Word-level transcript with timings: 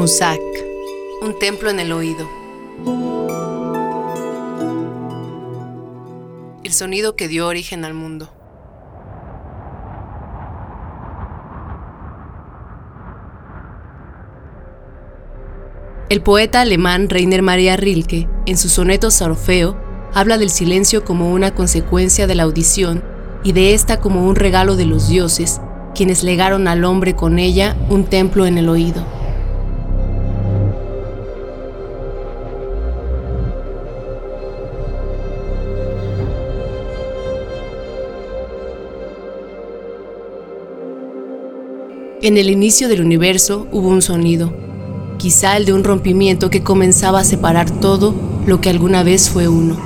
Musak, 0.00 0.40
un 1.20 1.38
templo 1.38 1.68
en 1.68 1.78
el 1.78 1.92
oído. 1.92 2.26
El 6.64 6.72
sonido 6.72 7.16
que 7.16 7.28
dio 7.28 7.46
origen 7.46 7.84
al 7.84 7.92
mundo. 7.92 8.30
El 16.08 16.22
poeta 16.22 16.62
alemán 16.62 17.10
Rainer 17.10 17.42
Maria 17.42 17.76
Rilke, 17.76 18.26
en 18.46 18.56
su 18.56 18.70
soneto 18.70 19.08
Orfeo, 19.20 19.76
habla 20.14 20.38
del 20.38 20.48
silencio 20.48 21.04
como 21.04 21.30
una 21.30 21.54
consecuencia 21.54 22.26
de 22.26 22.36
la 22.36 22.44
audición 22.44 23.04
y 23.44 23.52
de 23.52 23.74
esta 23.74 24.00
como 24.00 24.26
un 24.26 24.36
regalo 24.36 24.76
de 24.76 24.86
los 24.86 25.10
dioses, 25.10 25.60
quienes 25.94 26.22
legaron 26.22 26.68
al 26.68 26.86
hombre 26.86 27.14
con 27.14 27.38
ella 27.38 27.76
un 27.90 28.06
templo 28.06 28.46
en 28.46 28.56
el 28.56 28.70
oído. 28.70 29.19
En 42.22 42.36
el 42.36 42.50
inicio 42.50 42.90
del 42.90 43.00
universo 43.00 43.66
hubo 43.72 43.88
un 43.88 44.02
sonido, 44.02 44.52
quizá 45.16 45.56
el 45.56 45.64
de 45.64 45.72
un 45.72 45.84
rompimiento 45.84 46.50
que 46.50 46.62
comenzaba 46.62 47.20
a 47.20 47.24
separar 47.24 47.70
todo 47.70 48.14
lo 48.44 48.60
que 48.60 48.68
alguna 48.68 49.02
vez 49.02 49.30
fue 49.30 49.48
uno. 49.48 49.82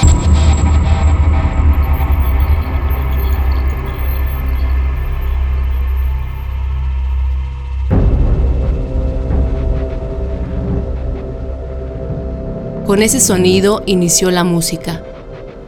Con 12.84 13.00
ese 13.02 13.20
sonido 13.20 13.84
inició 13.86 14.32
la 14.32 14.42
música, 14.42 15.04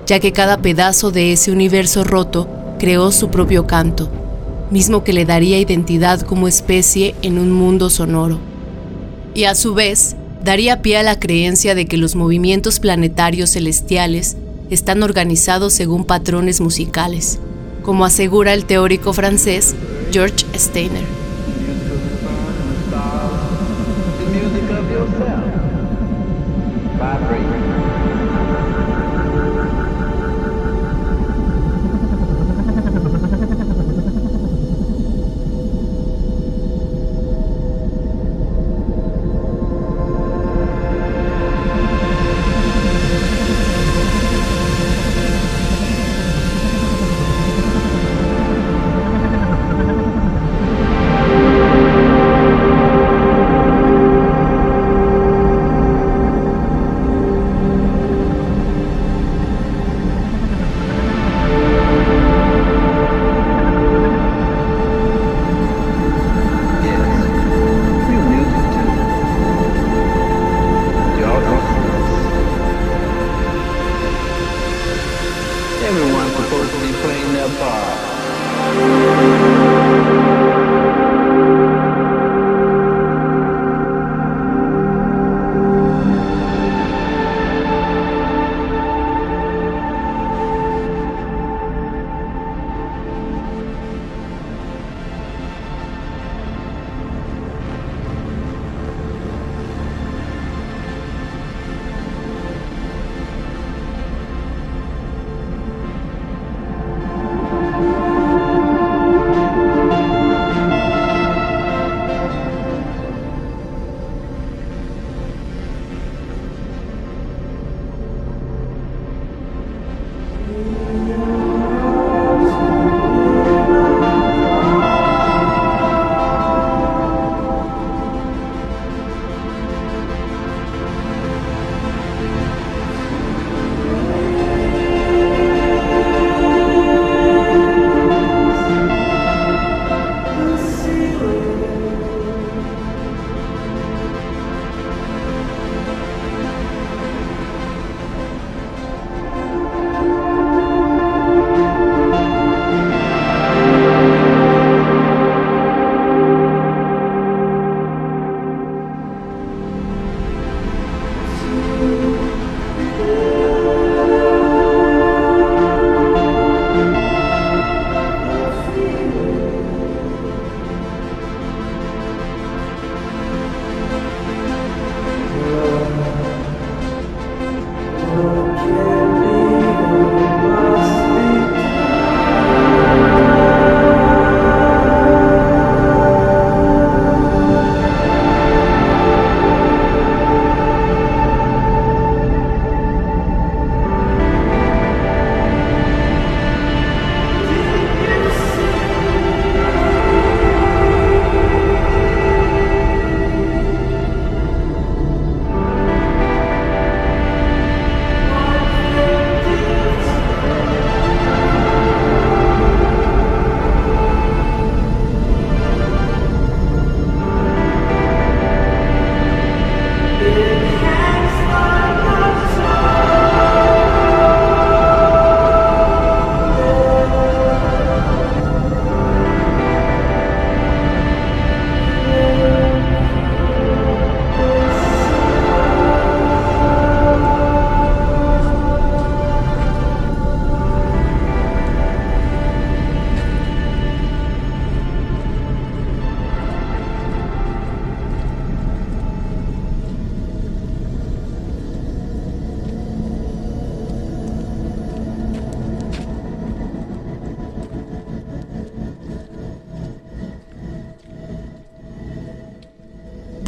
ya 0.05 0.19
que 0.19 0.33
cada 0.33 0.57
pedazo 0.57 1.13
de 1.13 1.33
ese 1.33 1.53
universo 1.53 2.03
roto 2.03 2.49
creó 2.81 3.13
su 3.13 3.31
propio 3.31 3.69
canto 3.69 4.11
mismo 4.71 5.05
que 5.05 5.13
le 5.13 5.25
daría 5.25 5.59
identidad 5.59 6.21
como 6.23 6.49
especie 6.49 7.15
en 7.23 7.39
un 7.39 7.53
mundo 7.53 7.91
sonoro. 7.91 8.39
Y 9.35 9.45
a 9.45 9.55
su 9.55 9.75
vez, 9.75 10.17
daría 10.43 10.83
pie 10.83 10.99
a 10.99 11.03
la 11.03 11.19
creencia 11.19 11.75
de 11.75 11.87
que 11.87 11.97
los 11.97 12.17
movimientos 12.17 12.81
planetarios 12.81 13.51
celestiales 13.51 14.37
están 14.71 15.03
organizados 15.03 15.73
según 15.73 16.05
patrones 16.05 16.61
musicales, 16.61 17.39
como 17.83 18.05
asegura 18.05 18.55
el 18.55 18.65
teórico 18.65 19.13
francés 19.13 19.75
George 20.13 20.45
Steiner. 20.55 21.05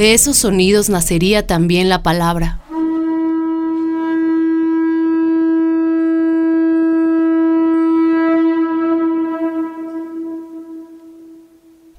De 0.09 0.15
esos 0.15 0.39
sonidos 0.39 0.89
nacería 0.89 1.47
también 1.47 1.91
la 1.91 2.03
palabra. 2.03 2.63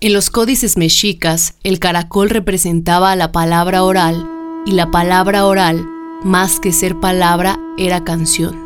En 0.02 0.14
los 0.14 0.32
códices 0.32 0.76
mexicas, 0.76 1.54
el 1.62 1.78
caracol 1.78 2.32
representaba 2.32 3.12
a 3.12 3.16
la 3.16 3.32
palabra 3.32 3.84
oral 3.84 4.28
y 4.66 4.72
la 4.72 4.90
palabra 4.90 5.46
oral, 5.46 5.88
más 6.24 6.60
que 6.60 6.72
ser 6.72 7.00
palabra, 7.00 7.60
era 7.78 8.04
canción. 8.04 8.60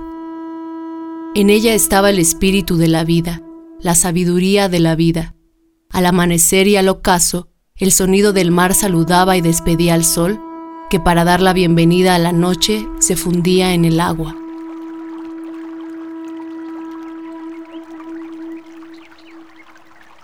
En 1.36 1.50
ella 1.50 1.74
estaba 1.74 2.12
el 2.12 2.20
espíritu 2.20 2.78
de 2.78 2.88
la 2.88 3.04
vida, 3.04 3.42
la 3.82 3.96
sabiduría 3.96 4.70
de 4.70 4.80
la 4.80 4.96
vida. 4.96 5.36
Al 5.90 6.06
amanecer 6.06 6.70
y 6.70 6.78
al 6.78 6.88
ocaso, 6.88 7.50
el 7.84 7.92
sonido 7.92 8.32
del 8.32 8.50
mar 8.50 8.74
saludaba 8.74 9.36
y 9.36 9.42
despedía 9.42 9.94
al 9.94 10.06
sol, 10.06 10.40
que 10.90 11.02
para 11.02 11.26
dar 11.26 11.42
la 11.42 11.52
bienvenida 11.52 12.16
a 12.16 12.18
la 12.18 12.32
noche 12.32 12.88
se 13.00 13.18
fundía 13.18 13.74
en 13.74 13.84
el 13.84 14.00
agua. 14.00 14.38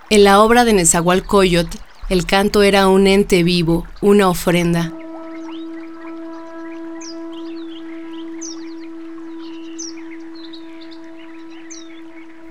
En 0.08 0.24
la 0.24 0.40
obra 0.40 0.64
de 0.64 0.72
Nezahualcóyotl, 0.72 1.76
el 2.08 2.24
canto 2.24 2.62
era 2.62 2.88
un 2.88 3.06
ente 3.06 3.42
vivo, 3.42 3.86
una 4.00 4.30
ofrenda. 4.30 4.94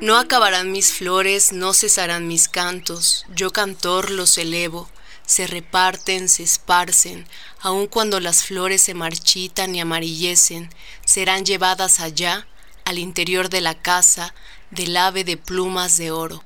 No 0.01 0.17
acabarán 0.17 0.71
mis 0.71 0.93
flores, 0.93 1.51
no 1.51 1.73
cesarán 1.73 2.27
mis 2.27 2.47
cantos, 2.47 3.25
yo 3.35 3.49
cantor 3.49 4.11
los 4.11 4.37
elevo, 4.37 4.87
se 5.29 5.45
reparten, 5.45 6.27
se 6.27 6.41
esparcen, 6.41 7.23
aun 7.61 7.85
cuando 7.85 8.19
las 8.19 8.43
flores 8.43 8.81
se 8.81 8.95
marchitan 8.95 9.75
y 9.75 9.79
amarillecen, 9.79 10.69
serán 11.05 11.45
llevadas 11.45 11.99
allá, 11.99 12.47
al 12.83 12.97
interior 12.97 13.47
de 13.47 13.61
la 13.61 13.75
casa, 13.75 14.33
del 14.71 14.97
ave 14.97 15.23
de 15.23 15.37
plumas 15.37 15.97
de 15.97 16.09
oro. 16.09 16.43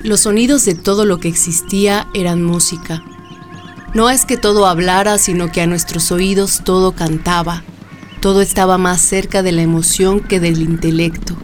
Los 0.00 0.22
sonidos 0.22 0.64
de 0.64 0.74
todo 0.74 1.04
lo 1.04 1.20
que 1.20 1.28
existía 1.28 2.08
eran 2.12 2.42
música. 2.42 3.04
No 3.94 4.10
es 4.10 4.24
que 4.24 4.36
todo 4.36 4.66
hablara, 4.66 5.18
sino 5.18 5.52
que 5.52 5.60
a 5.60 5.68
nuestros 5.68 6.10
oídos 6.10 6.62
todo 6.64 6.90
cantaba. 6.90 7.62
Todo 8.20 8.40
estaba 8.40 8.78
más 8.78 9.00
cerca 9.00 9.44
de 9.44 9.52
la 9.52 9.62
emoción 9.62 10.18
que 10.18 10.40
del 10.40 10.60
intelecto. 10.60 11.36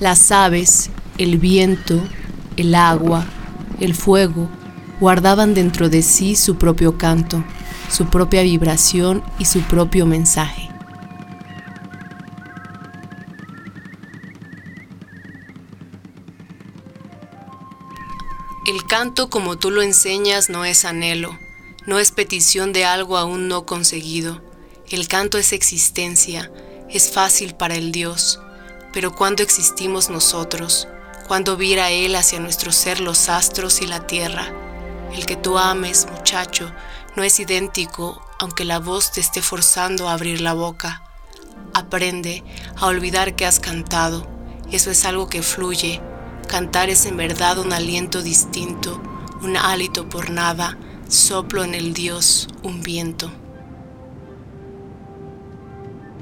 Las 0.00 0.32
aves, 0.32 0.90
el 1.18 1.38
viento, 1.38 2.00
el 2.56 2.74
agua, 2.74 3.24
el 3.78 3.94
fuego, 3.94 4.48
guardaban 4.98 5.54
dentro 5.54 5.88
de 5.88 6.02
sí 6.02 6.34
su 6.34 6.56
propio 6.56 6.98
canto, 6.98 7.44
su 7.88 8.06
propia 8.06 8.42
vibración 8.42 9.22
y 9.38 9.44
su 9.44 9.60
propio 9.62 10.04
mensaje. 10.04 10.68
El 18.66 18.84
canto 18.86 19.30
como 19.30 19.58
tú 19.58 19.70
lo 19.70 19.82
enseñas 19.82 20.50
no 20.50 20.64
es 20.64 20.84
anhelo, 20.84 21.38
no 21.86 22.00
es 22.00 22.10
petición 22.10 22.72
de 22.72 22.84
algo 22.84 23.16
aún 23.16 23.46
no 23.46 23.64
conseguido. 23.64 24.42
El 24.90 25.06
canto 25.06 25.38
es 25.38 25.52
existencia, 25.52 26.50
es 26.88 27.12
fácil 27.12 27.54
para 27.54 27.74
el 27.74 27.92
Dios, 27.92 28.40
pero 28.94 29.14
cuando 29.14 29.42
existimos 29.42 30.08
nosotros, 30.08 30.88
cuando 31.26 31.56
vira 31.56 31.90
Él 31.90 32.14
hacia 32.14 32.38
nuestro 32.38 32.70
ser 32.70 33.00
los 33.00 33.28
astros 33.28 33.82
y 33.82 33.86
la 33.86 34.06
tierra, 34.06 34.54
el 35.12 35.26
que 35.26 35.36
tú 35.36 35.58
ames, 35.58 36.06
muchacho, 36.10 36.72
no 37.16 37.24
es 37.24 37.38
idéntico 37.40 38.24
aunque 38.38 38.64
la 38.64 38.78
voz 38.78 39.12
te 39.12 39.20
esté 39.20 39.42
forzando 39.42 40.08
a 40.08 40.12
abrir 40.12 40.40
la 40.40 40.54
boca. 40.54 41.02
Aprende 41.72 42.42
a 42.76 42.86
olvidar 42.86 43.36
que 43.36 43.46
has 43.46 43.60
cantado, 43.60 44.26
eso 44.70 44.90
es 44.90 45.04
algo 45.04 45.28
que 45.28 45.42
fluye, 45.42 46.00
Cantar 46.48 46.90
es 46.90 47.06
en 47.06 47.16
verdad 47.16 47.58
un 47.58 47.72
aliento 47.72 48.22
distinto, 48.22 49.00
un 49.42 49.56
hálito 49.56 50.08
por 50.08 50.30
nada, 50.30 50.78
soplo 51.08 51.64
en 51.64 51.74
el 51.74 51.94
Dios, 51.94 52.48
un 52.62 52.82
viento. 52.82 53.32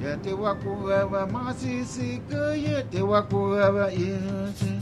ye 0.02 0.16
te 0.16 0.32
wa 0.32 0.54
kuwewa 0.54 1.26
masisika 1.26 2.54
ye 2.54 2.82
te 2.90 3.02
wa 3.02 3.22
kuwewa 3.22 3.92
insi. 3.92 4.72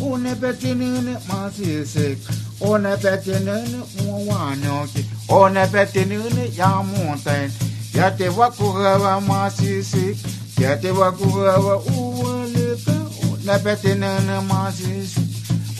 Une 0.00 0.34
betinini 0.34 1.16
masisik 1.28 2.18
one 2.60 2.96
betinini 2.96 3.82
muwanyoki. 4.04 5.04
One 5.28 5.66
betinini 5.66 6.58
ya 6.58 6.82
muntain 6.82 7.50
ye 7.94 8.10
te 8.18 8.28
wa 8.28 8.50
kuwewa 8.50 9.20
masisik 9.20 10.16
ye 10.60 10.76
te 10.76 10.90
wa 10.90 11.12
kuwewa 11.12 11.76
uwalika 11.82 12.92
une 13.32 13.58
betinini 13.58 14.40
masisik 14.48 15.24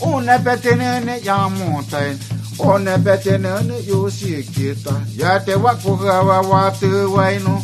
une 0.01 0.37
betinini 0.39 1.25
ya 1.25 1.49
muntain 1.49 2.17
one 2.59 2.97
betinini 2.97 3.87
yosikita 3.87 5.01
ye 5.17 5.39
te 5.45 5.55
wa 5.55 5.75
kuwewa 5.75 6.41
watu 6.41 7.13
wainu. 7.13 7.63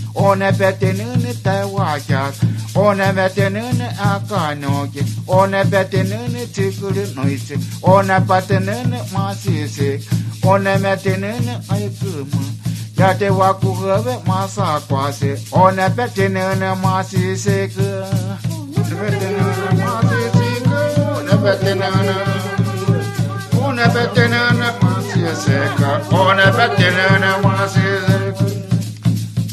O 0.15 0.35
nebedenin 0.39 1.23
tevakar 1.43 2.33
O 2.75 2.97
nebedenin 2.97 3.81
akanogi 4.13 5.03
O 5.27 5.51
nebedenin 5.51 6.47
tükürü 6.53 7.15
noisi 7.15 7.57
O 7.81 8.03
nebedenin 8.03 8.95
masisi 9.13 10.01
O 10.45 10.63
nebedenin 10.63 11.49
aykımı 11.69 12.43
Yate 12.97 13.27
wakuhave 13.27 14.17
masa 14.27 14.79
kwase 14.89 15.37
O 15.51 15.75
nebedenin 15.75 16.77
masisi 16.83 17.71
Nebedenin 18.91 19.85
masisi 19.85 20.45
O 21.11 21.25
nebedenin 21.25 22.41
Ona 23.71 23.95
betenene 23.95 24.69
masisi 24.81 25.57
O 26.11 26.37
nebedenin 26.37 27.41
masisi 27.43 28.00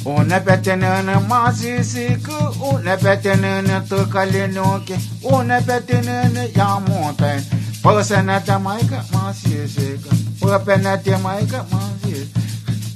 Una 0.09 0.41
petenana 0.41 1.21
mazi 1.21 1.85
siku, 1.85 2.33
una 2.73 2.97
petenana 2.97 3.81
tukalinuki, 3.89 4.95
una 5.23 5.61
petenana 5.61 6.45
ya 6.57 6.81
montanha. 6.81 7.43
Posana 7.83 8.41
tamaica 8.41 9.05
mazi 9.13 9.69
siku, 9.69 10.09
popena 10.41 10.97
tamaica 10.97 11.65
mazi 11.71 12.29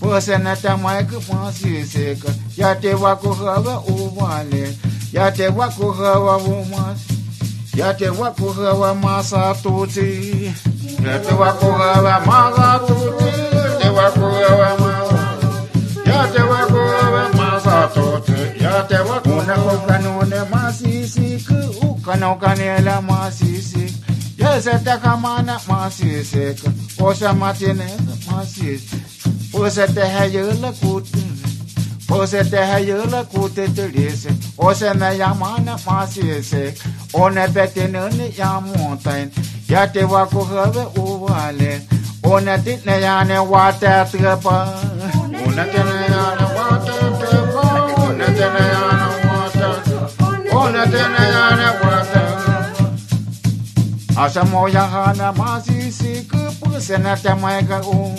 Posana 0.00 0.56
tamaica 0.56 1.20
mazi 1.32 1.84
siku, 1.86 2.30
ya 2.56 2.74
te 2.74 2.94
wakuhava 2.94 3.80
uvale, 3.80 4.74
ya 5.12 5.30
te 5.30 5.48
wakuhava 5.48 6.36
umasi, 6.36 7.14
ya 7.76 7.94
te 7.94 8.08
wakuhava 8.08 8.94
masa 8.94 9.54
tuti, 9.62 10.52
ya 11.04 11.18
te 11.18 11.34
wakuhava 11.34 12.20
masa 12.26 12.80
tuti. 12.86 13.51
tote 17.94 18.54
ya 18.64 18.82
te 18.82 18.98
wa 19.08 19.20
kuna 19.20 19.54
kukanune 19.56 20.40
masisi 20.50 21.44
ku 21.46 21.86
ukana 21.86 22.32
ukanela 22.32 23.02
masisi. 23.02 23.94
Yese 24.38 24.78
takamana 24.84 25.60
masisi 25.68 26.54
osa 27.00 27.32
matine 27.32 27.86
masisi. 28.30 28.96
Osa 29.54 29.86
te 29.86 30.00
hayela 30.00 30.72
kutin 30.72 31.32
Ose 32.12 32.44
te 32.44 32.56
hayela 32.56 33.24
kute 33.24 33.68
tulise, 33.68 34.28
ose 34.58 34.92
na 34.94 35.10
yamana 35.12 35.76
o 37.14 37.28
ne 37.30 37.46
betene 37.48 37.98
ya 38.36 38.44
yamontain. 38.44 39.30
ya 39.68 39.86
te 39.86 40.04
wa 40.04 40.28
o 40.30 41.50
ne 41.52 41.80
one 42.22 42.58
titne 42.64 43.00
yane 43.00 43.38
wa 43.48 43.72
te 43.72 43.86
trepa, 44.10 44.66
one 45.46 45.64
titne 45.72 46.06
yane 46.12 46.51
Așa 54.14 54.42
mă 54.42 54.70
ia 54.72 54.88
hana 54.92 55.30
ma 55.30 55.62
zise 55.64 56.26
că 56.26 56.38
te 57.22 57.32
mai 57.32 57.64
ga 57.66 57.80
un 57.86 58.16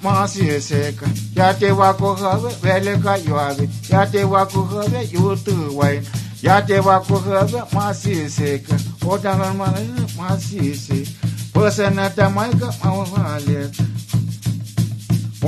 Ma 0.00 0.24
zise 0.28 0.94
că 0.98 1.06
ia 1.34 1.54
te 1.54 1.72
va 1.72 1.94
cu 1.94 2.18
hăve 2.20 2.54
vele 2.60 3.00
ca 3.02 3.18
ioave 3.26 3.68
Ia 3.90 4.06
te 4.06 4.22
va 4.22 4.46
cu 4.46 4.68
hăve 4.72 5.08
iutu 5.10 5.72
wai 5.74 6.02
Ia 6.40 6.62
te 6.62 6.78
va 6.78 6.96
cu 7.08 7.14
hăve 7.14 7.64
ma 7.70 7.92
zise 7.92 8.62
O 9.06 9.16
da 9.16 9.32
mă 9.32 9.66
ma 10.16 10.36
zise 10.36 11.02
te 12.14 12.26
mai 12.26 12.48
ga 12.58 12.68
ma 12.82 13.06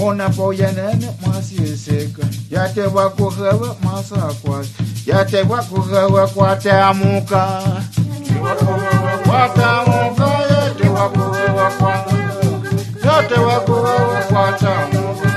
unapoyanana 0.05 1.09
mwasiseka 1.27 2.23
yatewa 2.51 3.11
kuhewa 3.11 3.77
masakwas 3.85 4.67
yatewa 5.07 5.63
kuhewa 5.63 6.29
kwateamuka 6.29 7.63
kwatamuka 9.27 10.27
yatewa 10.51 11.09
kuhewa 11.09 11.73
yatewa 13.05 13.61
kuhewa 13.61 14.23
kwatamuka 14.29 15.33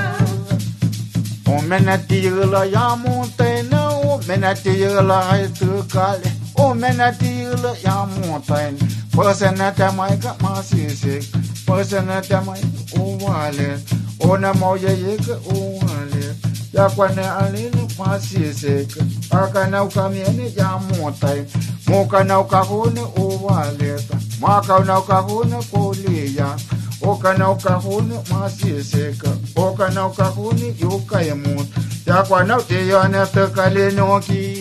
omena 1.58 1.98
tiyila 1.98 2.64
ya 2.64 2.96
montena 2.96 3.88
omena 3.88 4.54
tiyila 4.54 5.22
haitukale 5.22 6.32
omena 6.56 7.12
tiyila 7.12 7.74
ya 7.84 8.06
montena 8.06 8.78
păsănătea 9.16 9.90
maica 9.90 10.36
masisek 10.42 11.22
păsănătea 11.64 12.40
maica 12.40 12.66
ovalet 13.00 13.82
ona 14.20 14.54
moja 14.54 14.88
yeke 14.90 15.32
uhale 15.32 16.34
yakwane 16.72 17.28
alele 17.28 17.88
kwasiseke 17.96 19.00
akana 19.30 19.82
ukamiene 19.84 20.50
jamutai 20.50 21.44
mukana 21.86 22.40
ukahune 22.40 23.00
uwaleka 23.16 24.14
mwakana 24.40 24.98
ukahune 24.98 25.56
kuliya. 25.70 26.56
Okana 27.02 27.50
ukahune 27.50 28.14
mwasiseke 28.30 29.28
okana 29.56 30.06
ukahune 30.06 30.74
yukayemuta 30.80 31.80
yakwana 32.06 32.58
uteyona 32.58 33.26
tekalenoki 33.26 34.56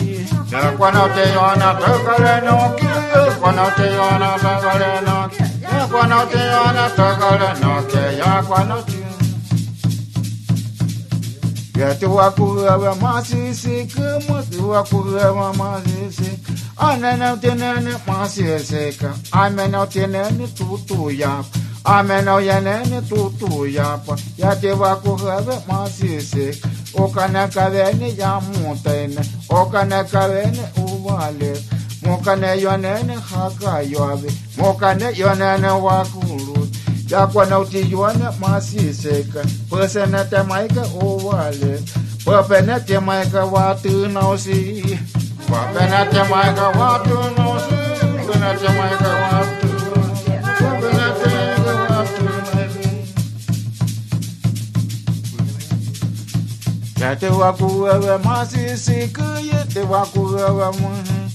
yakwana 0.52 1.06
uteyona 1.06 1.74
tekalenoki 1.74 2.86
yakwana 3.16 3.68
uteyona 3.68 4.30
tekalenoki 4.40 5.44
yakwana 5.80 6.24
uteyona 6.24 6.90
tekalenoki 6.90 7.98
yakwana 8.20 8.78
uteyona 8.78 8.99
Că 11.80 11.96
tu 12.00 12.18
acură, 12.18 12.98
mă 13.00 13.24
sisi, 13.24 13.86
că 13.96 14.18
mă 14.28 14.44
tu 14.58 14.72
acură, 14.72 15.32
mă 15.36 15.52
mă 15.56 15.82
sisi. 15.86 16.40
Ana 16.82 17.16
não 17.16 17.38
tenene 17.40 17.96
passe 18.06 18.58
seca, 18.58 19.16
ame 19.30 19.68
não 19.68 19.86
tenene 19.88 20.46
tutu 20.58 21.10
yap, 21.20 21.46
ame 21.82 22.22
não 22.24 22.40
yenene 22.40 23.02
tutu 23.10 23.66
yap, 23.66 24.06
ya 24.36 24.56
te 24.56 24.72
va 24.72 25.02
correve 25.04 25.56
passe 25.68 26.20
seca, 26.20 26.70
o 26.94 27.04
cana 27.08 27.48
cavene 27.48 28.08
ya 28.18 28.42
montene, 28.52 29.22
o 29.48 29.66
cana 29.72 30.04
cavene 30.04 30.72
o 30.84 30.86
vale, 31.04 31.52
mo 32.02 32.20
cana 32.24 32.54
yonene 32.54 33.16
haka 33.30 33.82
yoave, 33.92 34.30
mo 34.58 34.78
yonene 35.22 35.70
wakuru. 35.84 36.59
Jakwanautilluana 37.10 38.34
masiseca, 38.40 39.42
Păsenete 39.70 40.44
maică 40.48 40.88
o 41.02 41.16
vale, 41.16 41.80
Păpenete 42.24 42.98
maică 42.98 43.48
va 43.52 43.78
tânausi, 43.82 44.82
Păpenete 45.50 46.22
maică 46.30 46.72
va 46.78 47.02
tânausi, 47.04 47.74
Păpenete 48.26 48.68
maică 48.78 49.12
va 49.30 49.46
tânausi, 49.60 50.10
na 50.60 51.16
maică 51.26 51.72
va 51.90 51.98
watu. 51.98 52.24
Ya 57.00 57.16
te 57.16 57.28
wa 57.28 57.38
va 57.38 57.52
curăvă 57.52 58.20
masisecă, 58.24 59.40
Ya 59.52 59.66
te 59.74 59.82
va 59.82 60.08
curăvă 60.14 60.70
mână, 60.80 61.30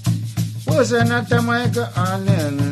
Păsenete 0.64 1.38
maică 1.38 1.92
anelă, 1.94 2.68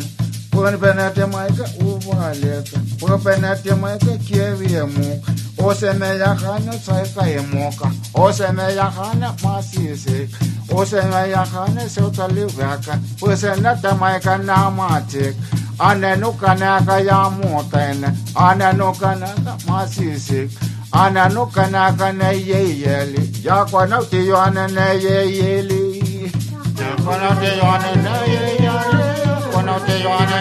Păpenete 0.50 1.25
maică 1.25 1.66
o 1.85 1.91
haleka 2.23 2.79
profenetemeke 3.00 4.19
kieri 4.26 4.75
emuka 4.83 5.33
osemeyahane 5.67 6.79
tsaika 6.85 7.23
emoka 7.38 7.87
osemeyahane 8.14 9.29
masise 9.43 10.29
osemeyahane 10.79 11.88
seutaliveka 11.95 12.99
pwesenetemaika 13.21 14.38
namatek 14.38 15.35
anenukaneka 15.79 16.97
yamutene 17.09 18.09
anenukaneka 18.35 19.52
masisik 19.69 20.50
ne 20.95 22.12
neyeyeli 22.12 23.23
yakonatiyone 23.45 24.64
neyeyeli 24.76 25.81
yakonatiyone 26.81 27.91
neyeyeli 28.05 28.62
konatiyone 29.52 30.41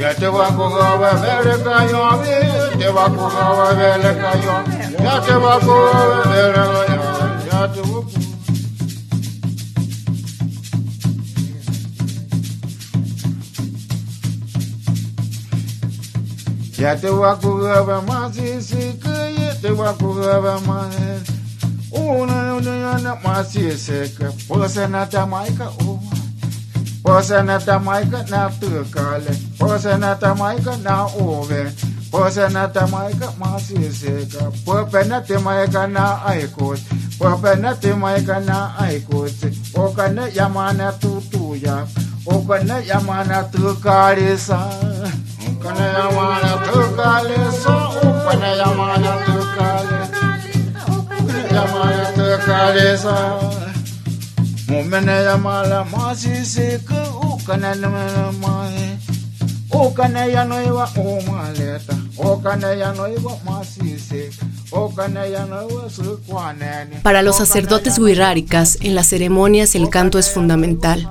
Ya 0.00 0.14
te 0.14 0.26
va 0.28 0.48
a 0.48 0.56
coger 0.56 0.98
ver 0.98 1.62
cañón, 1.62 2.20
te 2.78 2.88
va 2.88 3.04
a 3.04 3.10
coger 3.10 3.76
ver 3.76 4.18
cañón, 4.18 4.64
ya 4.98 5.20
te 5.20 5.34
va 5.34 5.56
a 5.56 5.60
coger 5.60 6.28
ver 6.30 6.54
cañón, 6.54 7.44
ya 7.44 7.70
te 7.70 7.80
va 7.82 7.98
a 7.98 8.00
coger. 8.00 8.20
Ya 16.78 16.96
te 16.96 17.10
va 17.10 17.32
a 17.32 17.36
coger 17.36 18.02
más 18.08 18.38
y 18.38 18.62
si 18.62 18.76
que 18.94 19.52
te 19.60 19.70
va 19.70 19.90
a 19.90 19.92
coger 19.92 20.66
más. 20.66 20.96
Una 21.90 22.54
unión 22.54 23.18
más 23.22 23.54
y 23.54 23.76
se 23.76 24.10
que 24.14 24.30
puede 24.48 24.66
ser 24.70 24.88
nada 24.88 25.26
más 25.26 25.50
que 25.50 25.84
una. 25.84 26.09
Posenata 27.10 27.78
maika 27.80 28.22
na 28.30 28.50
tykale, 28.60 29.32
posenata 29.58 30.34
maika 30.34 30.76
na 30.76 31.04
ove, 31.06 31.72
posenata 32.10 32.86
maika 32.86 33.32
masiseka, 33.38 34.44
popenati 34.64 35.32
maika 35.38 35.86
na 35.88 36.24
aikot, 36.26 36.78
popenati 37.18 37.88
maika 37.88 38.40
na 38.40 38.78
aikot, 38.78 39.34
okane 39.74 40.22
yamana 40.34 40.92
tutuya, 40.92 41.86
okane 42.26 42.86
yamana 42.86 43.42
tykalisa, 43.42 44.58
okane 45.50 45.86
yamana 45.98 46.50
tykalisa, 46.66 47.72
okane 48.06 48.50
yamana 48.58 49.12
tykalisa, 49.26 50.28
okane 50.94 51.54
yamana 51.54 52.04
tykalisa. 52.14 53.69
Para 67.02 67.22
los 67.22 67.36
sacerdotes 67.36 67.98
wixárikas, 67.98 68.78
en 68.80 68.94
las 68.94 69.08
ceremonias 69.08 69.74
el 69.74 69.90
canto 69.90 70.20
es 70.20 70.30
fundamental. 70.30 71.10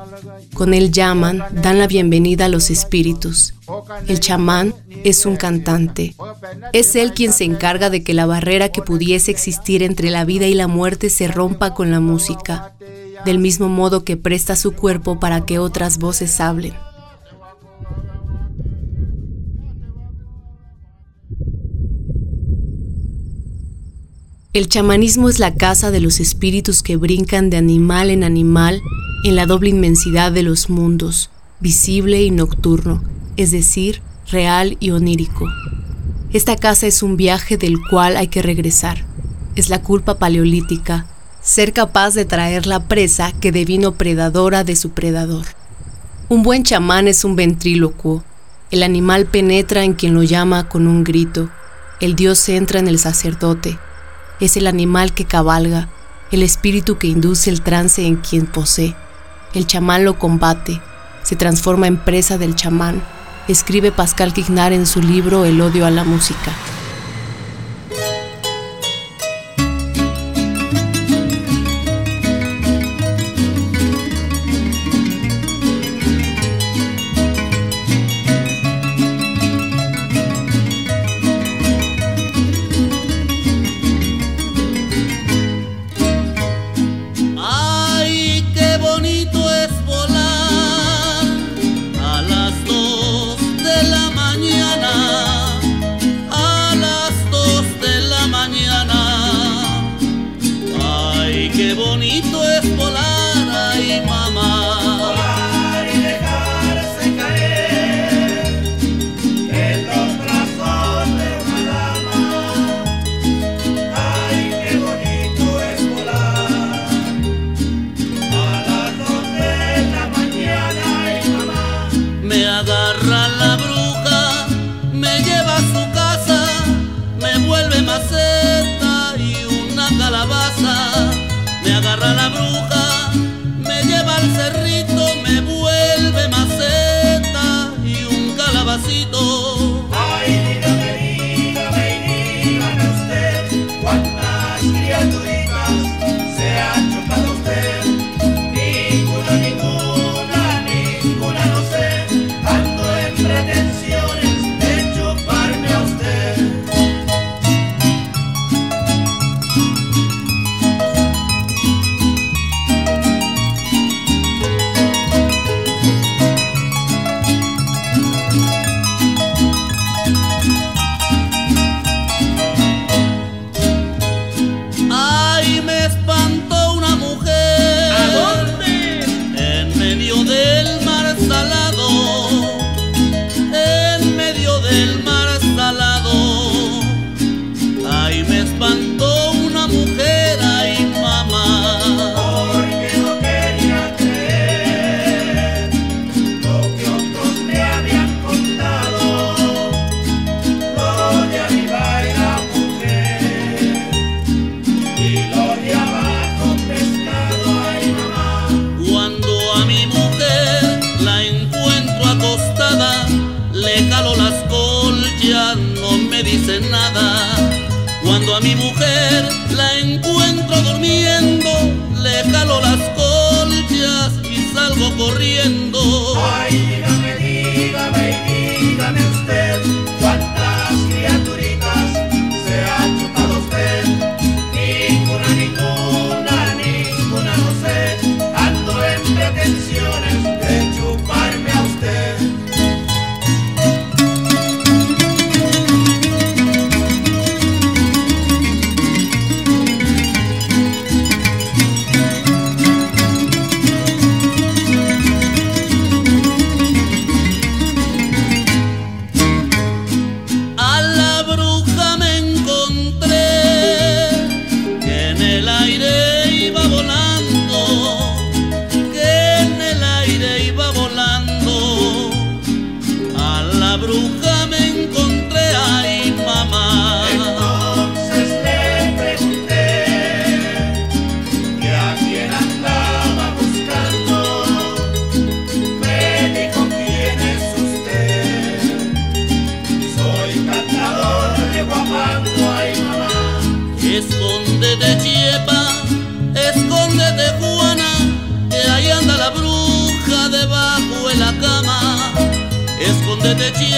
Con 0.54 0.74
él 0.74 0.92
llaman, 0.92 1.44
dan 1.52 1.80
la 1.80 1.88
bienvenida 1.88 2.46
a 2.46 2.50
los 2.50 2.70
espíritus. 2.70 3.54
El 4.08 4.20
chamán 4.20 4.74
es 5.04 5.26
un 5.26 5.36
cantante. 5.36 6.16
Es 6.74 6.96
él 6.96 7.14
quien 7.14 7.34
se 7.34 7.44
encarga 7.44 7.90
de 7.90 8.04
que 8.04 8.14
la 8.14 8.26
barrera 8.26 8.70
que 8.70 8.82
pudiese 8.82 9.32
existir 9.32 9.84
entre 9.84 10.10
la 10.10 10.26
vida 10.26 10.48
y 10.48 10.54
la 10.54 10.68
muerte 10.68 11.10
se 11.10 11.28
rompa 11.28 11.74
con 11.74 11.92
la 11.92 12.00
música, 12.00 12.74
del 13.26 13.40
mismo 13.40 13.70
modo 13.70 14.04
que 14.04 14.18
presta 14.18 14.56
su 14.56 14.72
cuerpo 14.72 15.20
para 15.20 15.46
que 15.46 15.60
otras 15.60 15.98
voces 15.98 16.40
hablen. 16.40 16.74
El 24.52 24.68
chamanismo 24.68 25.30
es 25.30 25.38
la 25.38 25.54
casa 25.54 25.92
de 25.92 26.00
los 26.00 26.20
espíritus 26.20 26.82
que 26.82 26.98
brincan 26.98 27.52
de 27.52 27.58
animal 27.58 28.10
en 28.10 28.24
animal 28.24 28.82
en 29.24 29.36
la 29.36 29.46
doble 29.46 29.70
inmensidad 29.70 30.32
de 30.32 30.44
los 30.44 30.70
mundos, 30.70 31.30
visible 31.60 32.24
y 32.24 32.32
nocturno, 32.32 33.04
es 33.38 33.52
decir, 33.52 34.02
real 34.32 34.76
y 34.80 34.92
onírico. 34.92 35.46
Esta 36.34 36.56
casa 36.56 36.88
es 36.88 37.04
un 37.04 37.16
viaje 37.16 37.58
del 37.58 37.78
cual 37.90 38.18
hay 38.18 38.28
que 38.28 38.42
regresar. 38.42 39.06
es 39.56 39.70
la 39.70 39.82
culpa 39.82 40.20
paleolítica, 40.20 41.06
ser 41.50 41.74
capaz 41.74 42.14
de 42.14 42.26
traer 42.26 42.68
la 42.68 42.80
presa 42.80 43.32
que 43.32 43.52
devino 43.52 43.94
predadora 43.94 44.64
de 44.64 44.76
su 44.76 44.92
predador. 44.92 45.48
Un 46.28 46.44
buen 46.44 46.64
chamán 46.64 47.08
es 47.08 47.24
un 47.24 47.36
ventrílocuo. 47.36 48.24
El 48.70 48.84
animal 48.84 49.26
penetra 49.26 49.84
en 49.84 49.94
quien 49.94 50.14
lo 50.14 50.22
llama 50.22 50.70
con 50.70 50.86
un 50.86 51.04
grito. 51.04 51.50
El 52.02 52.16
dios 52.16 52.48
entra 52.50 52.80
en 52.80 52.88
el 52.88 53.00
sacerdote. 53.00 53.80
Es 54.40 54.58
el 54.58 54.68
animal 54.68 55.12
que 55.12 55.26
cabalga, 55.26 55.90
el 56.32 56.44
espíritu 56.44 57.00
que 57.00 57.08
induce 57.08 57.50
el 57.50 57.62
trance 57.62 58.06
en 58.06 58.18
quien 58.18 58.46
posee. 58.46 58.96
El 59.56 59.66
chamán 59.66 60.06
lo 60.06 60.20
combate, 60.20 60.80
se 61.24 61.36
transforma 61.36 61.88
en 61.88 61.98
presa 61.98 62.38
del 62.38 62.54
chamán, 62.54 63.02
escribe 63.48 63.92
Pascal 63.92 64.34
Quignard 64.34 64.74
en 64.74 64.86
su 64.86 65.02
libro 65.02 65.46
El 65.46 65.60
odio 65.62 65.88
a 65.88 65.90
la 65.90 66.04
música. 66.04 66.54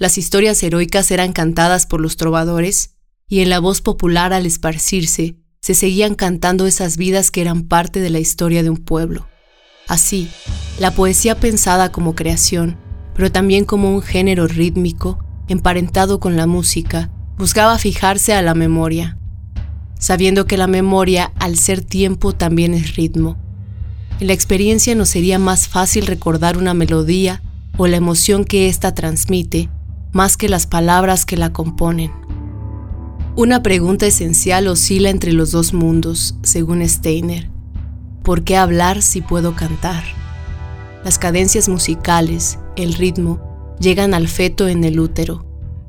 las 0.00 0.16
historias 0.16 0.62
heroicas 0.62 1.10
eran 1.10 1.34
cantadas 1.34 1.84
por 1.84 2.00
los 2.00 2.16
trovadores 2.16 2.94
y 3.28 3.40
en 3.40 3.50
la 3.50 3.60
voz 3.60 3.82
popular 3.82 4.32
al 4.32 4.46
esparcirse 4.46 5.36
se 5.60 5.74
seguían 5.74 6.14
cantando 6.14 6.66
esas 6.66 6.96
vidas 6.96 7.30
que 7.30 7.42
eran 7.42 7.64
parte 7.64 8.00
de 8.00 8.08
la 8.08 8.18
historia 8.18 8.62
de 8.62 8.70
un 8.70 8.78
pueblo. 8.78 9.28
Así, 9.88 10.30
la 10.78 10.92
poesía 10.92 11.38
pensada 11.38 11.92
como 11.92 12.14
creación, 12.14 12.78
pero 13.14 13.30
también 13.30 13.66
como 13.66 13.94
un 13.94 14.00
género 14.00 14.46
rítmico, 14.46 15.22
emparentado 15.48 16.18
con 16.18 16.34
la 16.34 16.46
música, 16.46 17.10
buscaba 17.36 17.76
fijarse 17.78 18.32
a 18.32 18.40
la 18.40 18.54
memoria, 18.54 19.18
sabiendo 19.98 20.46
que 20.46 20.56
la 20.56 20.66
memoria, 20.66 21.30
al 21.38 21.58
ser 21.58 21.82
tiempo, 21.82 22.32
también 22.32 22.72
es 22.72 22.96
ritmo. 22.96 23.36
En 24.18 24.28
la 24.28 24.32
experiencia 24.32 24.94
nos 24.94 25.10
sería 25.10 25.38
más 25.38 25.68
fácil 25.68 26.06
recordar 26.06 26.56
una 26.56 26.72
melodía 26.72 27.42
o 27.76 27.86
la 27.86 27.98
emoción 27.98 28.46
que 28.46 28.68
ésta 28.68 28.94
transmite, 28.94 29.68
más 30.12 30.36
que 30.36 30.48
las 30.48 30.66
palabras 30.66 31.24
que 31.24 31.36
la 31.36 31.52
componen. 31.52 32.12
Una 33.36 33.62
pregunta 33.62 34.06
esencial 34.06 34.66
oscila 34.68 35.10
entre 35.10 35.32
los 35.32 35.52
dos 35.52 35.72
mundos, 35.72 36.36
según 36.42 36.86
Steiner. 36.88 37.48
¿Por 38.22 38.44
qué 38.44 38.56
hablar 38.56 39.02
si 39.02 39.20
puedo 39.20 39.54
cantar? 39.54 40.02
Las 41.04 41.18
cadencias 41.18 41.68
musicales, 41.68 42.58
el 42.76 42.94
ritmo, 42.94 43.40
llegan 43.78 44.12
al 44.12 44.28
feto 44.28 44.68
en 44.68 44.84
el 44.84 45.00
útero, 45.00 45.46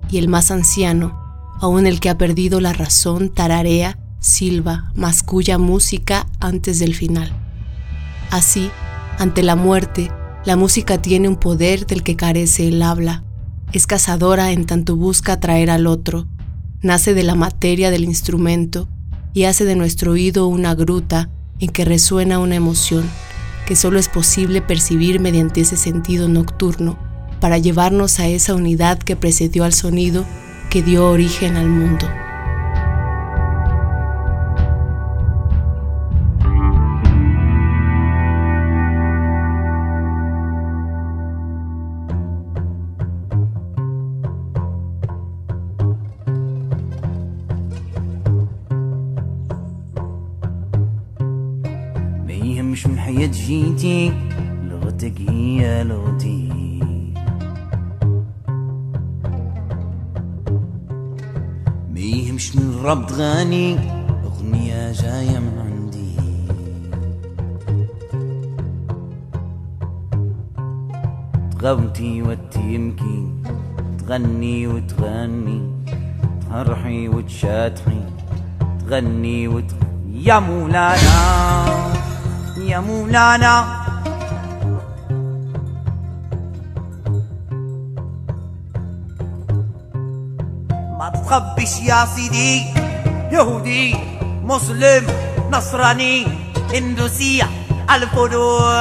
y 0.10 0.18
el 0.18 0.28
más 0.28 0.52
anciano, 0.52 1.20
aun 1.60 1.88
el 1.88 2.00
que 2.00 2.10
ha 2.10 2.18
perdido 2.18 2.62
la 2.62 2.74
razón, 2.74 3.30
tararea, 3.30 4.00
silba, 4.20 4.92
masculla 4.96 5.58
música 5.58 6.28
antes 6.40 6.80
del 6.80 6.96
final. 6.96 7.34
Así, 8.30 8.70
ante 9.20 9.44
la 9.44 9.56
muerte, 9.56 10.10
la 10.46 10.56
música 10.56 11.02
tiene 11.02 11.28
un 11.28 11.36
poder 11.36 11.86
del 11.86 12.04
que 12.04 12.16
carece 12.16 12.68
el 12.68 12.82
habla. 12.82 13.24
Es 13.74 13.88
cazadora 13.88 14.52
en 14.52 14.66
tanto 14.66 14.98
busca 14.98 15.34
atraer 15.34 15.70
al 15.70 15.88
otro, 15.88 16.28
nace 16.82 17.14
de 17.14 17.24
la 17.24 17.36
materia 17.36 17.90
del 17.90 18.04
instrumento 18.04 18.90
y 19.34 19.46
hace 19.46 19.64
de 19.64 19.78
nuestro 19.78 20.12
oído 20.12 20.48
una 20.48 20.76
gruta 20.76 21.30
en 21.60 21.70
que 21.70 21.86
resuena 21.86 22.40
una 22.40 22.56
emoción 22.56 23.10
que 23.66 23.78
solo 23.78 23.98
es 23.98 24.10
posible 24.10 24.62
percibir 24.62 25.22
mediante 25.22 25.62
ese 25.62 25.78
sentido 25.78 26.28
nocturno 26.28 27.00
para 27.40 27.60
llevarnos 27.60 28.20
a 28.20 28.28
esa 28.28 28.56
unidad 28.56 29.00
que 29.00 29.16
precedió 29.16 29.64
al 29.64 29.72
sonido 29.72 30.26
que 30.70 30.84
dio 30.84 31.10
origen 31.10 31.56
al 31.56 31.70
mundo. 31.70 32.10
جيتي 53.82 54.14
لغتك 54.64 55.22
هي 55.30 55.84
لغتي 55.84 56.50
ما 61.90 62.56
من 62.56 62.82
رب 62.84 63.08
تغني 63.08 63.78
أغنية 64.26 64.92
جاية 64.92 65.40
من 65.40 65.58
عندي. 65.66 66.16
تغوتي 71.60 72.22
وتيمكي 72.22 73.30
تغني 74.00 74.68
وتغني 74.68 75.62
تهرحي 76.42 77.08
وتشاتحي 77.08 78.02
تغني 78.80 79.48
وتغني 79.48 80.26
يا 80.26 80.40
مولانا. 80.40 81.91
يا 82.68 82.80
مولانا. 82.80 83.82
ما 91.00 91.10
تخبش 91.10 91.80
يا 91.82 92.06
سيدي 92.06 92.66
يهودي 93.32 93.96
مسلم 94.44 95.08
نصراني 95.52 96.28
هندوسية 96.74 97.50
الفروع 97.90 98.72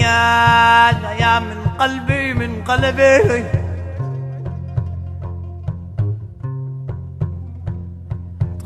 يا 0.00 0.90
يا 1.20 1.38
من 1.38 1.58
قلبي 1.78 2.34
من 2.34 2.64
قلبي. 2.64 3.59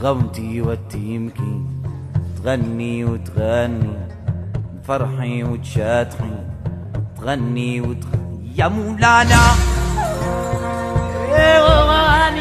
تغوتي 0.05 0.61
وتيمكي 0.61 1.67
تغني 2.37 3.05
وتغني 3.05 4.09
فرحي 4.89 5.43
وتشاتحي 5.43 6.35
تغني 7.17 7.81
وتغني 7.81 8.53
يا 8.57 8.69
مولانا. 8.69 9.43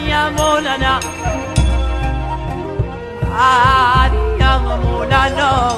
يا 0.09 0.29
مولانا. 0.29 0.99
يا 4.39 4.57
مولانا 4.57 5.73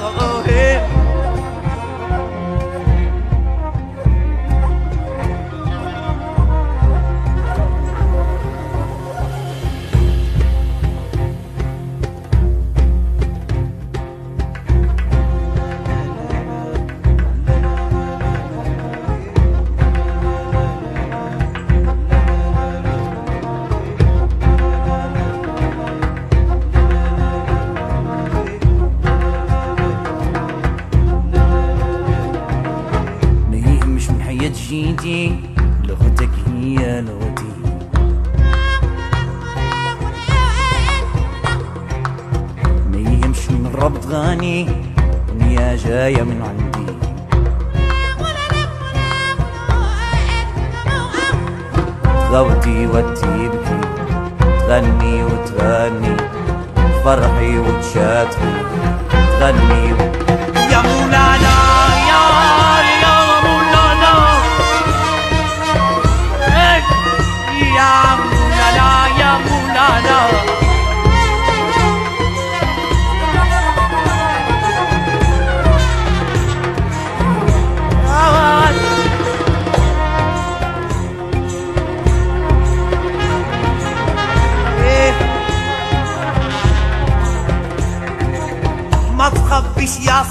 கண்ணீர் 59.46 60.05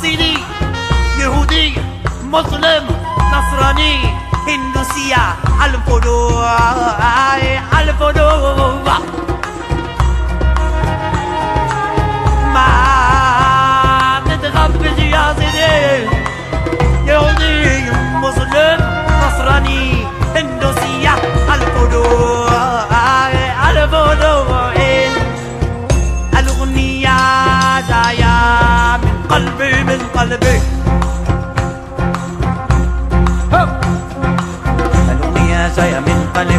صيني 0.05 0.35
يهودي 1.21 1.75
مسلم 2.25 2.85
نصراني 3.33 3.97
هندوسية 4.49 5.25
الفروع 5.65 6.57
الفروع 7.81 8.99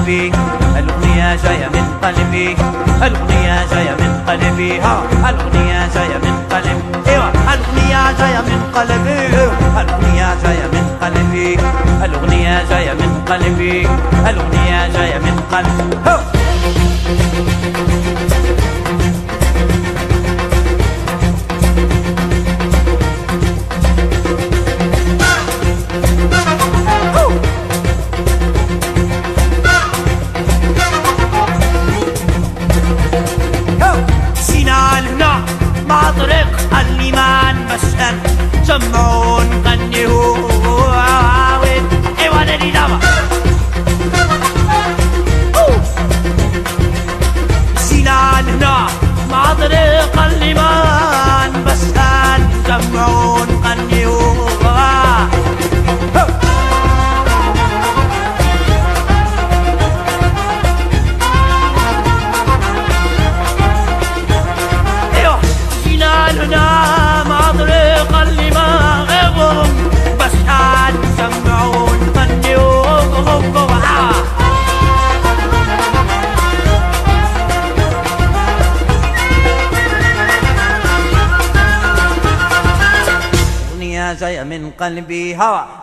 قلبي. 0.05 0.31
الأغنية 0.79 1.35
جاية 1.35 1.67
من 1.73 1.85
قلبي. 2.03 2.55
الأغنية 3.01 3.65
جاية 3.71 3.95
من 3.99 4.23
قلبي. 4.27 4.79
ها 4.79 5.03
الأغنية 5.29 5.87
جاية 5.95 6.17
من 6.17 6.35
قلبي. 6.51 7.11
إيوه 7.11 7.29
الأغنية 7.53 8.11
جاية 8.19 8.41
من 8.41 8.61
قلبي. 8.75 9.17
الأغنية 9.81 10.35
جاية 10.43 10.67
من 10.73 10.85
قلبي. 11.01 11.57
الأغنية 12.05 12.63
جاية 12.69 12.93
من 12.93 13.25
قلبي. 13.29 13.87
الأغنية 14.29 14.87
جاية 14.93 15.17
من 15.17 15.41
قلبي. 15.51 15.95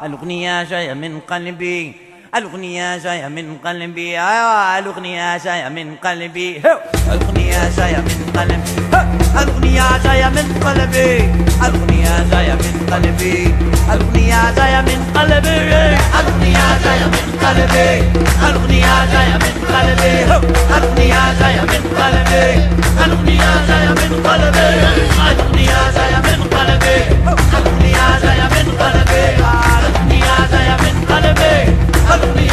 الأغنية 0.05 0.62
جاية 0.64 0.92
من 0.95 1.21
قلبي 1.21 1.95
الأغنية 2.35 2.97
جاية 2.99 3.29
من 3.29 3.57
قلبي 3.64 4.21
الأغنية 4.79 5.38
جاية 5.38 5.68
من 5.68 5.97
قلبي 6.05 6.62
الأغنية 7.12 7.68
جاية 7.77 7.97
من 7.97 8.33
قلبي 8.37 8.81
الأغنية 9.42 9.99
جاية 10.05 10.29
من 10.29 10.47
قلبي 10.64 11.31
الأغنية 11.66 12.31
جاية 12.31 12.55
من 12.55 12.87
قلبي 12.92 13.55
الأغنية 13.92 14.51
جاية 14.57 14.81
من 14.81 15.11
قلبي 15.14 15.97
الأغنية 16.23 16.75
جاية 16.83 17.07
من 17.07 17.27
قلبي 17.42 17.95
الأغنية 18.49 19.05
جاية 19.12 19.35
من 19.37 19.55
قلبي 19.73 20.25
الأغنية 20.66 21.23
جاية 21.40 21.61
من 21.61 21.83
قلبي 21.99 22.55
الأغنية 23.05 23.53
جاية 23.68 23.90
من 23.90 24.12
قلبي 24.29 24.68
الأغنية 25.31 25.81
جاية 25.97 26.18
من 26.18 26.40
قلبي 26.57 26.97
الأغنية 27.59 28.21
جاية 28.23 28.47
من 28.55 28.66
قلبي 28.81 29.71
Help 32.12 32.37
me 32.37 32.52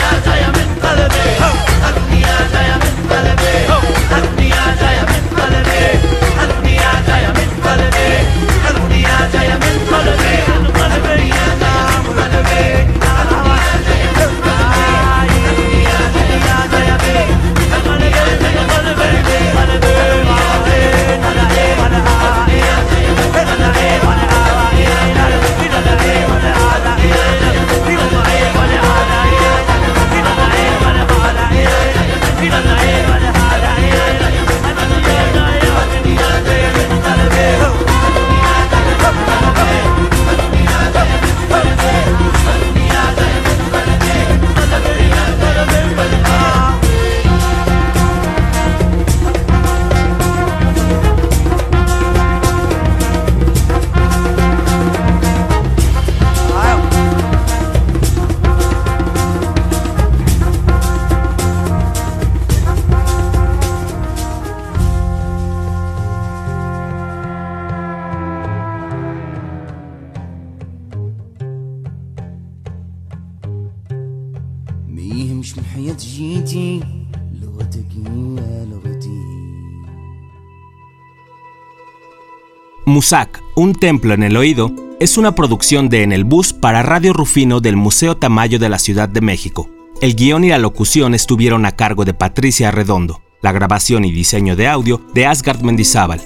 Musac, 82.99 83.41
un 83.55 83.75
templo 83.75 84.13
en 84.13 84.23
el 84.23 84.35
oído, 84.35 84.73
es 84.99 85.17
una 85.17 85.33
producción 85.33 85.87
de 85.87 86.03
En 86.03 86.11
el 86.11 86.25
Bus 86.25 86.51
para 86.51 86.83
Radio 86.83 87.13
Rufino 87.13 87.61
del 87.61 87.77
Museo 87.77 88.17
Tamayo 88.17 88.59
de 88.59 88.67
la 88.67 88.77
Ciudad 88.77 89.07
de 89.07 89.21
México. 89.21 89.69
El 90.01 90.17
guion 90.17 90.43
y 90.43 90.49
la 90.49 90.57
locución 90.57 91.13
estuvieron 91.13 91.65
a 91.65 91.71
cargo 91.71 92.03
de 92.03 92.13
Patricia 92.13 92.71
Redondo, 92.71 93.21
la 93.41 93.53
grabación 93.53 94.03
y 94.03 94.11
diseño 94.11 94.57
de 94.57 94.67
audio 94.67 95.01
de 95.13 95.25
Asgard 95.25 95.61
Mendizábal. 95.61 96.19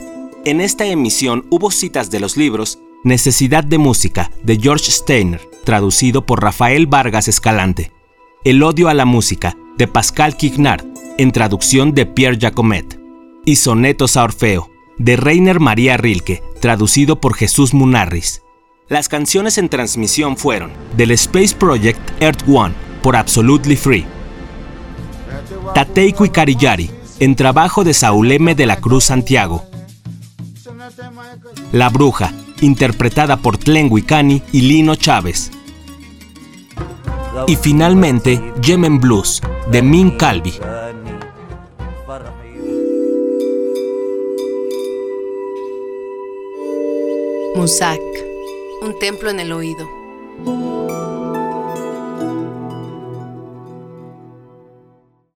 En 0.45 0.61
esta 0.61 0.87
emisión 0.87 1.45
hubo 1.51 1.69
citas 1.69 2.09
de 2.09 2.19
los 2.19 2.37
libros 2.37 2.79
Necesidad 3.03 3.63
de 3.63 3.77
Música 3.77 4.31
de 4.41 4.57
George 4.57 4.89
Steiner, 4.89 5.47
traducido 5.65 6.25
por 6.25 6.41
Rafael 6.41 6.87
Vargas 6.87 7.27
Escalante, 7.27 7.91
El 8.43 8.63
odio 8.63 8.89
a 8.89 8.95
la 8.95 9.05
música 9.05 9.55
de 9.77 9.87
Pascal 9.87 10.35
Quignard, 10.37 10.87
en 11.19 11.31
traducción 11.31 11.93
de 11.93 12.07
Pierre 12.07 12.39
Jacomet, 12.41 12.99
y 13.45 13.57
Sonetos 13.57 14.17
a 14.17 14.23
Orfeo 14.23 14.72
de 15.03 15.17
Reiner 15.17 15.59
María 15.59 15.97
Rilke, 15.97 16.41
traducido 16.61 17.19
por 17.19 17.35
Jesús 17.35 17.73
Munarris. 17.73 18.41
Las 18.87 19.09
canciones 19.09 19.57
en 19.57 19.67
transmisión 19.67 20.37
fueron 20.37 20.71
del 20.95 21.11
Space 21.11 21.53
Project 21.53 21.99
Earth 22.21 22.47
One 22.47 22.73
por 23.01 23.17
Absolutely 23.17 23.75
Free, 23.75 24.05
Tateiku 25.75 26.23
y 26.23 26.29
Carillari, 26.29 26.89
en 27.19 27.35
trabajo 27.35 27.83
de 27.83 27.93
Saúl 27.93 28.31
M. 28.31 28.55
de 28.55 28.65
la 28.65 28.77
Cruz 28.77 29.03
Santiago, 29.03 29.65
La 31.73 31.89
Bruja, 31.89 32.31
interpretada 32.61 33.35
por 33.35 33.57
Tlen 33.57 33.89
Wicani 33.91 34.41
y 34.53 34.61
Lino 34.61 34.95
Chávez. 34.95 35.51
Y 37.47 37.57
finalmente, 37.57 38.41
Yemen 38.61 39.01
Blues, 39.01 39.41
de 39.69 39.81
Min 39.81 40.11
Calvi. 40.11 40.53
Musak, 47.55 48.01
un 48.81 48.97
templo 48.97 49.29
en 49.29 49.39
el 49.39 49.51
oído. 49.51 49.87